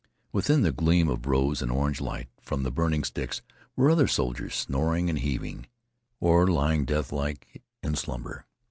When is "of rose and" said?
1.09-1.71